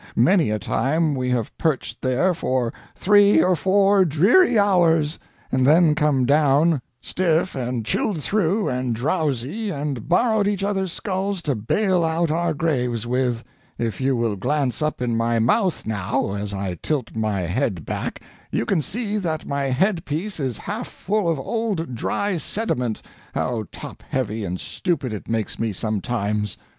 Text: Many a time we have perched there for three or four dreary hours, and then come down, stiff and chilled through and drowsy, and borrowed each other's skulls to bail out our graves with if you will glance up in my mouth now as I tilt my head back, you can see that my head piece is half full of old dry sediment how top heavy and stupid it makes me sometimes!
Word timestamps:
Many 0.15 0.49
a 0.49 0.57
time 0.57 1.13
we 1.13 1.29
have 1.29 1.55
perched 1.59 2.01
there 2.01 2.33
for 2.33 2.73
three 2.95 3.39
or 3.43 3.55
four 3.55 4.03
dreary 4.03 4.57
hours, 4.57 5.19
and 5.51 5.63
then 5.63 5.93
come 5.93 6.25
down, 6.25 6.81
stiff 7.01 7.53
and 7.53 7.85
chilled 7.85 8.23
through 8.23 8.67
and 8.67 8.95
drowsy, 8.95 9.69
and 9.69 10.09
borrowed 10.09 10.47
each 10.47 10.63
other's 10.63 10.91
skulls 10.91 11.43
to 11.43 11.53
bail 11.53 12.03
out 12.03 12.31
our 12.31 12.55
graves 12.55 13.05
with 13.05 13.43
if 13.77 14.01
you 14.01 14.15
will 14.15 14.35
glance 14.35 14.81
up 14.81 15.03
in 15.03 15.15
my 15.15 15.37
mouth 15.37 15.85
now 15.85 16.33
as 16.33 16.51
I 16.51 16.79
tilt 16.81 17.15
my 17.15 17.41
head 17.41 17.85
back, 17.85 18.23
you 18.51 18.65
can 18.65 18.81
see 18.81 19.17
that 19.17 19.45
my 19.45 19.65
head 19.65 20.03
piece 20.05 20.39
is 20.39 20.57
half 20.57 20.87
full 20.87 21.29
of 21.29 21.37
old 21.39 21.93
dry 21.93 22.37
sediment 22.37 23.03
how 23.35 23.65
top 23.71 24.01
heavy 24.09 24.45
and 24.45 24.59
stupid 24.59 25.13
it 25.13 25.27
makes 25.29 25.59
me 25.59 25.71
sometimes! 25.71 26.57